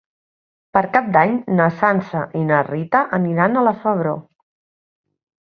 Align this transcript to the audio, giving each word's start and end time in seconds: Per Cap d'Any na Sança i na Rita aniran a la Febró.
Per 0.77 0.81
Cap 0.95 1.11
d'Any 1.17 1.35
na 1.59 1.67
Sança 1.81 2.23
i 2.41 2.41
na 2.47 2.63
Rita 2.69 3.03
aniran 3.19 3.61
a 3.61 3.65
la 3.69 3.75
Febró. 3.85 4.17